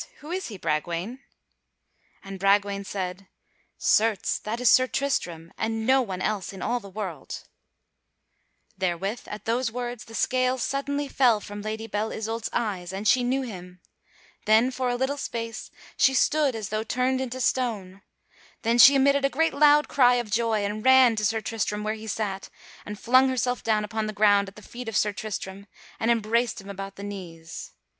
Who 0.21 0.31
is 0.31 0.47
he, 0.47 0.57
Bragwaine?" 0.57 1.19
And 2.23 2.39
Bragwaine 2.39 2.83
said: 2.85 3.27
"Certes, 3.77 4.39
that 4.39 4.59
is 4.59 4.67
Sir 4.71 4.87
Tristram, 4.87 5.53
and 5.59 5.85
no 5.85 6.01
one 6.01 6.23
else 6.23 6.53
in 6.53 6.63
all 6.63 6.79
the 6.79 6.89
world." 6.89 7.29
[Sidenote: 7.29 7.49
Belle 7.51 7.99
Isoult 7.99 8.49
knows 8.49 8.55
Sir 8.55 8.79
Tristram] 8.79 8.79
Therewith, 8.79 9.33
at 9.41 9.45
those 9.45 9.71
words, 9.71 10.05
the 10.05 10.15
scales 10.15 10.63
suddenly 10.63 11.07
fell 11.07 11.39
from 11.39 11.61
Lady 11.61 11.85
Belle 11.85 12.11
Isoult's 12.11 12.49
eyes 12.51 12.91
and 12.91 13.07
she 13.07 13.23
knew 13.23 13.43
him. 13.43 13.79
Then, 14.45 14.71
for 14.71 14.89
a 14.89 14.95
little 14.95 15.17
space, 15.17 15.69
she 15.95 16.15
stood 16.15 16.55
as 16.55 16.69
though 16.69 16.81
turned 16.81 17.21
into 17.21 17.39
stone; 17.39 18.01
then 18.63 18.79
she 18.79 18.95
emitted 18.95 19.23
a 19.23 19.29
great 19.29 19.53
loud 19.53 19.87
cry 19.87 20.15
of 20.15 20.31
joy 20.31 20.65
and 20.65 20.83
ran 20.83 21.15
to 21.17 21.23
Sir 21.25 21.41
Tristram 21.41 21.83
where 21.83 21.93
he 21.93 22.07
sat, 22.07 22.49
and 22.87 22.99
flung 22.99 23.29
herself 23.29 23.61
down 23.61 23.83
upon 23.83 24.07
the 24.07 24.13
ground 24.17 24.47
at 24.47 24.55
the 24.55 24.63
feet 24.63 24.89
of 24.89 24.97
Sir 24.97 25.13
Tristram 25.13 25.67
and 25.99 26.09
embraced 26.09 26.59
him 26.59 26.71
about 26.71 26.95
the 26.95 27.03
knees. 27.03 27.73